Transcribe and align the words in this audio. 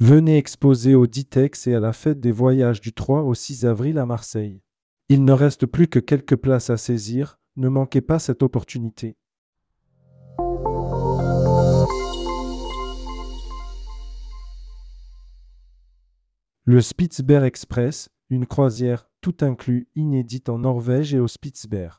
Venez 0.00 0.36
exposer 0.38 0.94
au 0.94 1.08
Ditex 1.08 1.66
et 1.66 1.74
à 1.74 1.80
la 1.80 1.92
fête 1.92 2.20
des 2.20 2.30
voyages 2.30 2.80
du 2.80 2.92
3 2.92 3.22
au 3.22 3.34
6 3.34 3.66
avril 3.66 3.98
à 3.98 4.06
Marseille. 4.06 4.62
Il 5.08 5.24
ne 5.24 5.32
reste 5.32 5.66
plus 5.66 5.88
que 5.88 5.98
quelques 5.98 6.36
places 6.36 6.70
à 6.70 6.76
saisir, 6.76 7.40
ne 7.56 7.68
manquez 7.68 8.00
pas 8.00 8.20
cette 8.20 8.44
opportunité. 8.44 9.16
Le 16.64 16.80
Spitzberg 16.80 17.44
Express, 17.44 18.08
une 18.30 18.46
croisière 18.46 19.08
tout 19.20 19.38
inclus 19.40 19.88
inédite 19.96 20.48
en 20.48 20.58
Norvège 20.58 21.12
et 21.12 21.18
au 21.18 21.26
Spitzberg. 21.26 21.96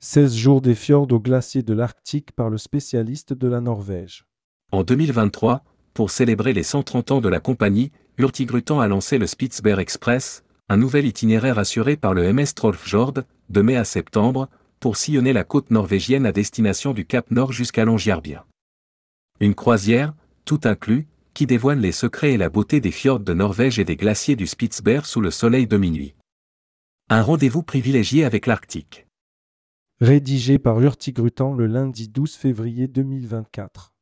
16 0.00 0.34
jours 0.34 0.60
des 0.60 0.74
fjords 0.74 1.12
aux 1.12 1.20
glaciers 1.20 1.62
de 1.62 1.74
l'Arctique 1.74 2.32
par 2.32 2.50
le 2.50 2.58
spécialiste 2.58 3.34
de 3.34 3.46
la 3.46 3.60
Norvège. 3.60 4.26
En 4.72 4.82
2023, 4.82 5.62
pour 5.96 6.10
célébrer 6.10 6.52
les 6.52 6.62
130 6.62 7.10
ans 7.10 7.20
de 7.22 7.28
la 7.30 7.40
compagnie, 7.40 7.90
Hurtigruten 8.18 8.80
a 8.80 8.86
lancé 8.86 9.16
le 9.16 9.26
Spitzberg 9.26 9.80
Express, 9.80 10.44
un 10.68 10.76
nouvel 10.76 11.06
itinéraire 11.06 11.58
assuré 11.58 11.96
par 11.96 12.12
le 12.12 12.30
MS 12.34 12.52
Trollfjord, 12.54 13.14
de 13.48 13.62
mai 13.62 13.76
à 13.76 13.84
septembre, 13.84 14.50
pour 14.78 14.98
sillonner 14.98 15.32
la 15.32 15.42
côte 15.42 15.70
norvégienne 15.70 16.26
à 16.26 16.32
destination 16.32 16.92
du 16.92 17.06
Cap 17.06 17.30
Nord 17.30 17.52
jusqu'à 17.52 17.86
Longyearbyen. 17.86 18.44
Une 19.40 19.54
croisière, 19.54 20.12
tout 20.44 20.60
inclus, 20.64 21.06
qui 21.32 21.46
dévoile 21.46 21.80
les 21.80 21.92
secrets 21.92 22.34
et 22.34 22.36
la 22.36 22.50
beauté 22.50 22.82
des 22.82 22.90
fjords 22.90 23.20
de 23.20 23.32
Norvège 23.32 23.78
et 23.78 23.84
des 23.84 23.96
glaciers 23.96 24.36
du 24.36 24.46
Spitzberg 24.46 25.06
sous 25.06 25.22
le 25.22 25.30
soleil 25.30 25.66
de 25.66 25.78
minuit. 25.78 26.14
Un 27.08 27.22
rendez-vous 27.22 27.62
privilégié 27.62 28.26
avec 28.26 28.46
l'Arctique. 28.46 29.06
Rédigé 30.02 30.58
par 30.58 30.78
Hurtigruten 30.78 31.56
le 31.56 31.66
lundi 31.66 32.08
12 32.08 32.34
février 32.34 32.86
2024. 32.86 33.94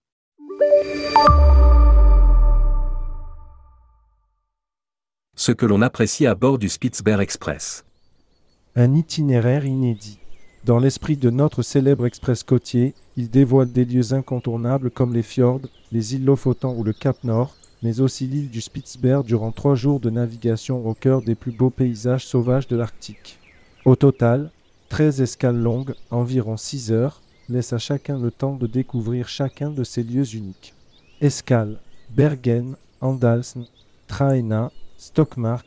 Ce 5.37 5.51
que 5.51 5.67
l'on 5.67 5.83
apprécie 5.83 6.27
à 6.27 6.37
bord 6.37 6.59
du 6.59 6.69
Spitzberg 6.69 7.21
Express. 7.21 7.85
Un 8.77 8.95
itinéraire 8.95 9.65
inédit. 9.65 10.21
Dans 10.65 10.79
l'esprit 10.79 11.17
de 11.17 11.29
notre 11.29 11.63
célèbre 11.63 12.07
express 12.07 12.45
côtier, 12.45 12.95
il 13.17 13.31
dévoile 13.31 13.73
des 13.73 13.85
lieux 13.85 14.13
incontournables 14.13 14.93
comme 14.93 15.13
les 15.13 15.25
fjords, 15.25 15.63
les 15.91 16.15
îles 16.15 16.25
Lofoten 16.25 16.71
ou 16.77 16.85
le 16.85 16.93
Cap 16.93 17.25
Nord, 17.25 17.57
mais 17.83 18.01
aussi 18.01 18.29
l'île 18.29 18.49
du 18.49 18.61
Spitzberg 18.61 19.25
durant 19.27 19.51
trois 19.51 19.75
jours 19.75 19.99
de 19.99 20.09
navigation 20.09 20.87
au 20.87 20.95
cœur 20.95 21.21
des 21.21 21.35
plus 21.35 21.53
beaux 21.53 21.71
paysages 21.71 22.27
sauvages 22.27 22.69
de 22.69 22.77
l'Arctique. 22.77 23.41
Au 23.85 23.97
total, 23.97 24.53
13 24.89 25.21
escales 25.21 25.61
longues, 25.61 25.95
environ 26.13 26.57
6 26.57 26.93
heures, 26.93 27.21
laissent 27.49 27.73
à 27.73 27.79
chacun 27.79 28.21
le 28.21 28.31
temps 28.31 28.55
de 28.55 28.69
découvrir 28.69 29.27
chacun 29.29 29.71
de 29.71 29.83
ces 29.83 30.05
lieux 30.05 30.37
uniques. 30.37 30.75
Escales 31.21 31.81
Bergen, 32.11 32.77
Andalsen, 33.01 33.67
Traena, 34.07 34.71
Stockmark, 35.05 35.67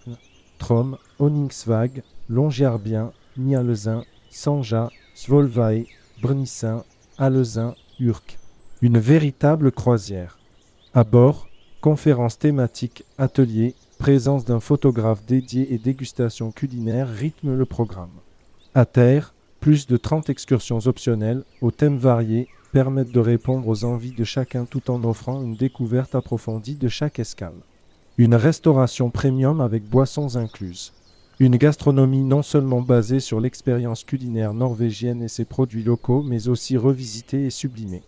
Trom, 0.58 0.98
Oningsvag, 1.20 2.02
Longyearbyen, 2.28 3.12
Nialezin, 3.38 4.04
Sanja, 4.32 4.90
Svolvay, 5.14 5.86
Brnissin, 6.24 6.84
Alezin, 7.20 7.76
Urk. 8.00 8.40
Une 8.82 8.98
véritable 8.98 9.72
croisière. 9.72 10.40
À 10.96 11.04
bord, 11.04 11.48
conférences 11.82 12.40
thématiques, 12.40 13.04
ateliers, 13.20 13.76
présence 14.00 14.44
d'un 14.44 14.60
photographe 14.60 15.24
dédié 15.24 15.72
et 15.72 15.78
dégustation 15.78 16.52
culinaire 16.52 17.08
rythment 17.08 17.54
le 17.54 17.66
programme. 17.66 18.18
À 18.74 18.86
terre, 18.86 19.36
plus 19.60 19.86
de 19.86 19.98
30 19.98 20.32
excursions 20.32 20.80
optionnelles, 20.88 21.44
aux 21.62 21.70
thèmes 21.70 22.00
variés, 22.00 22.48
permettent 22.72 23.14
de 23.14 23.20
répondre 23.20 23.68
aux 23.68 23.84
envies 23.84 24.16
de 24.16 24.24
chacun 24.24 24.66
tout 24.66 24.90
en 24.90 25.04
offrant 25.04 25.44
une 25.44 25.56
découverte 25.56 26.16
approfondie 26.16 26.76
de 26.76 26.88
chaque 26.88 27.20
escale. 27.20 27.62
Une 28.20 28.34
restauration 28.34 29.12
premium 29.12 29.62
avec 29.62 29.88
boissons 29.88 30.38
incluses. 30.38 30.92
Une 31.40 31.58
gastronomie 31.58 32.24
non 32.24 32.42
seulement 32.42 32.82
basée 32.82 33.20
sur 33.20 33.40
l'expérience 33.40 34.04
culinaire 34.04 34.56
norvégienne 34.56 35.22
et 35.22 35.28
ses 35.28 35.46
produits 35.46 35.84
locaux, 35.84 36.24
mais 36.24 36.48
aussi 36.48 36.78
revisitée 36.78 37.46
et 37.46 37.52
sublimée. 37.52 38.02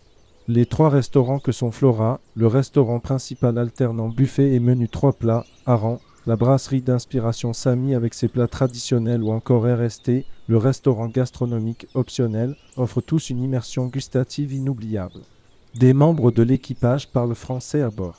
Les 0.48 0.66
trois 0.66 0.88
restaurants 0.88 1.38
que 1.38 1.52
sont 1.52 1.70
Flora, 1.70 2.18
le 2.34 2.48
restaurant 2.48 2.98
principal 2.98 3.56
alternant 3.56 4.08
buffet 4.08 4.52
et 4.52 4.58
menu 4.58 4.88
trois 4.88 5.12
plats, 5.12 5.44
Aran, 5.64 6.00
la 6.26 6.34
brasserie 6.34 6.82
d'inspiration 6.82 7.52
Sami 7.52 7.94
avec 7.94 8.14
ses 8.14 8.26
plats 8.26 8.48
traditionnels 8.48 9.22
ou 9.22 9.30
encore 9.30 9.62
RST, 9.62 10.24
le 10.48 10.56
restaurant 10.56 11.06
gastronomique 11.06 11.86
optionnel, 11.94 12.56
offrent 12.76 13.00
tous 13.00 13.30
une 13.30 13.44
immersion 13.44 13.86
gustative 13.86 14.52
inoubliable. 14.52 15.20
Des 15.76 15.92
membres 15.92 16.32
de 16.32 16.42
l'équipage 16.42 17.12
parlent 17.12 17.36
français 17.36 17.80
à 17.80 17.90
bord. 17.90 18.16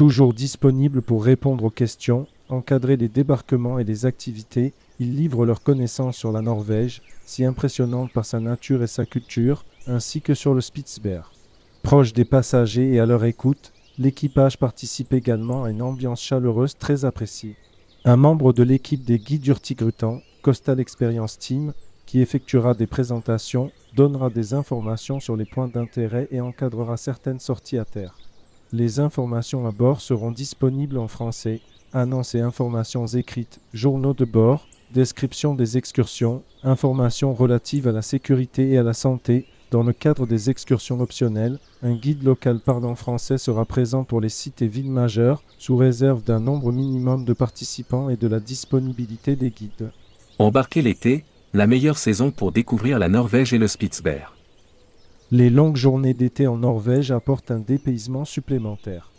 Toujours 0.00 0.32
disponibles 0.32 1.02
pour 1.02 1.22
répondre 1.22 1.62
aux 1.64 1.70
questions, 1.70 2.26
encadrer 2.48 2.96
les 2.96 3.10
débarquements 3.10 3.78
et 3.78 3.84
les 3.84 4.06
activités, 4.06 4.72
ils 4.98 5.14
livrent 5.14 5.44
leurs 5.44 5.62
connaissances 5.62 6.16
sur 6.16 6.32
la 6.32 6.40
Norvège, 6.40 7.02
si 7.26 7.44
impressionnante 7.44 8.10
par 8.10 8.24
sa 8.24 8.40
nature 8.40 8.82
et 8.82 8.86
sa 8.86 9.04
culture, 9.04 9.66
ainsi 9.86 10.22
que 10.22 10.32
sur 10.32 10.54
le 10.54 10.62
Spitzberg. 10.62 11.26
Proche 11.82 12.14
des 12.14 12.24
passagers 12.24 12.94
et 12.94 12.98
à 12.98 13.04
leur 13.04 13.26
écoute, 13.26 13.74
l'équipage 13.98 14.56
participe 14.56 15.12
également 15.12 15.64
à 15.64 15.70
une 15.70 15.82
ambiance 15.82 16.22
chaleureuse 16.22 16.78
très 16.78 17.04
appréciée. 17.04 17.56
Un 18.06 18.16
membre 18.16 18.54
de 18.54 18.62
l'équipe 18.62 19.04
des 19.04 19.18
guides 19.18 19.48
Urtigrutan, 19.48 20.22
Coastal 20.40 20.80
Experience 20.80 21.38
Team, 21.38 21.74
qui 22.06 22.22
effectuera 22.22 22.72
des 22.72 22.86
présentations, 22.86 23.70
donnera 23.94 24.30
des 24.30 24.54
informations 24.54 25.20
sur 25.20 25.36
les 25.36 25.44
points 25.44 25.68
d'intérêt 25.68 26.26
et 26.30 26.40
encadrera 26.40 26.96
certaines 26.96 27.38
sorties 27.38 27.76
à 27.76 27.84
terre. 27.84 28.14
Les 28.72 29.00
informations 29.00 29.66
à 29.66 29.72
bord 29.72 30.00
seront 30.00 30.30
disponibles 30.30 30.98
en 30.98 31.08
français, 31.08 31.60
annonces 31.92 32.36
et 32.36 32.40
informations 32.40 33.04
écrites, 33.04 33.58
journaux 33.74 34.14
de 34.14 34.24
bord, 34.24 34.68
description 34.94 35.56
des 35.56 35.76
excursions, 35.76 36.44
informations 36.62 37.34
relatives 37.34 37.88
à 37.88 37.92
la 37.92 38.02
sécurité 38.02 38.70
et 38.70 38.78
à 38.78 38.84
la 38.84 38.92
santé. 38.92 39.46
Dans 39.72 39.82
le 39.82 39.92
cadre 39.92 40.24
des 40.24 40.50
excursions 40.50 41.00
optionnelles, 41.00 41.58
un 41.82 41.94
guide 41.94 42.22
local 42.22 42.60
parlant 42.60 42.94
français 42.94 43.38
sera 43.38 43.64
présent 43.64 44.04
pour 44.04 44.20
les 44.20 44.28
sites 44.28 44.62
et 44.62 44.68
villes 44.68 44.90
majeures, 44.90 45.42
sous 45.58 45.76
réserve 45.76 46.22
d'un 46.22 46.40
nombre 46.40 46.70
minimum 46.70 47.24
de 47.24 47.32
participants 47.32 48.08
et 48.08 48.16
de 48.16 48.28
la 48.28 48.38
disponibilité 48.38 49.34
des 49.34 49.50
guides. 49.50 49.90
Embarquer 50.38 50.82
l'été, 50.82 51.24
la 51.54 51.66
meilleure 51.66 51.98
saison 51.98 52.30
pour 52.30 52.52
découvrir 52.52 53.00
la 53.00 53.08
Norvège 53.08 53.52
et 53.52 53.58
le 53.58 53.66
Spitzberg. 53.66 54.30
Les 55.32 55.48
longues 55.48 55.76
journées 55.76 56.12
d'été 56.12 56.48
en 56.48 56.56
Norvège 56.56 57.12
apportent 57.12 57.52
un 57.52 57.60
dépaysement 57.60 58.24
supplémentaire. 58.24 59.12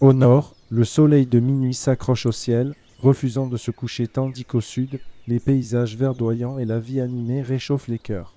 Au 0.00 0.14
nord, 0.14 0.54
le 0.70 0.84
soleil 0.84 1.26
de 1.26 1.40
minuit 1.40 1.74
s'accroche 1.74 2.24
au 2.24 2.32
ciel, 2.32 2.74
refusant 3.00 3.46
de 3.46 3.58
se 3.58 3.70
coucher 3.70 4.06
tandis 4.06 4.46
qu'au 4.46 4.62
sud, 4.62 4.98
les 5.26 5.38
paysages 5.38 5.94
verdoyants 5.94 6.58
et 6.58 6.64
la 6.64 6.78
vie 6.78 7.02
animée 7.02 7.42
réchauffent 7.42 7.88
les 7.88 7.98
cœurs. 7.98 8.32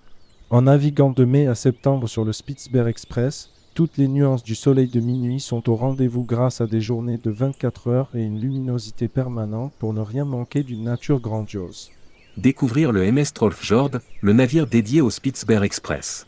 En 0.50 0.64
naviguant 0.64 1.12
de 1.12 1.24
mai 1.24 1.48
à 1.48 1.56
septembre 1.56 2.10
sur 2.10 2.26
le 2.26 2.34
Spitzberg 2.34 2.90
Express, 2.90 3.50
toutes 3.76 3.96
les 3.96 4.10
nuances 4.10 4.44
du 4.44 4.54
soleil 4.54 4.90
de 4.90 5.00
minuit 5.00 5.40
sont 5.40 5.70
au 5.70 5.76
rendez-vous 5.78 6.26
grâce 6.26 6.60
à 6.60 6.68
des 6.68 6.82
journées 6.82 7.18
de 7.18 7.32
24 7.32 7.88
heures 7.88 8.10
et 8.14 8.24
une 8.24 8.42
luminosité 8.42 9.08
permanente 9.08 9.72
pour 9.80 9.94
ne 9.94 10.02
rien 10.02 10.26
manquer 10.26 10.64
d'une 10.64 10.84
nature 10.84 11.22
grandiose. 11.22 11.92
Découvrir 12.36 12.92
le 12.92 13.10
MS 13.10 13.32
Trollfjord, 13.34 13.92
le 14.20 14.34
navire 14.34 14.68
dédié 14.68 15.00
au 15.00 15.10
Spitzberg 15.10 15.64
Express. 15.64 16.28